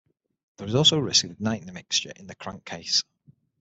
[0.57, 3.03] There is also a risk of igniting the mixture in the crankcase.